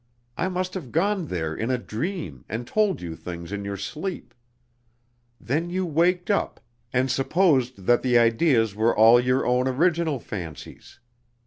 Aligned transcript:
I 0.35 0.49
must 0.49 0.73
have 0.73 0.91
gone 0.91 1.27
there 1.27 1.55
in 1.55 1.69
a 1.69 1.77
dream, 1.77 2.43
and 2.49 2.65
told 2.65 3.03
you 3.03 3.15
things 3.15 3.51
in 3.51 3.63
your 3.63 3.77
sleep. 3.77 4.33
Then 5.39 5.69
you 5.69 5.85
waked 5.85 6.31
up, 6.31 6.59
and 6.91 7.11
supposed 7.11 7.85
that 7.85 8.01
the 8.01 8.17
ideas 8.17 8.73
were 8.73 8.97
all 8.97 9.19
your 9.19 9.45
own 9.45 9.67
original 9.67 10.19
fancies. 10.19 10.99